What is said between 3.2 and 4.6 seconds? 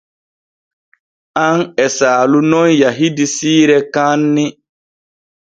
siire kaanni.